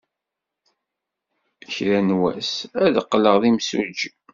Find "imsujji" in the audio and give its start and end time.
3.49-4.11